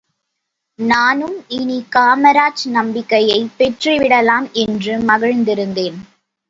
[0.79, 5.99] நானும், இனி காமராஜ் நம்பிக்கையைப் பெற்றுவிடலாம் என்று மகிழ்ந்திருந்தேன்.